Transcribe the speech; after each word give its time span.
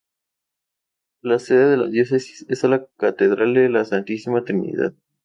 La 1.21 1.37
sede 1.37 1.69
de 1.69 1.77
la 1.77 1.85
Diócesis 1.87 2.43
es 2.49 2.63
la 2.63 2.87
Catedral 2.97 3.53
de 3.53 3.69
la 3.69 3.85
Santísima 3.85 4.43
Trinidad. 4.43 4.95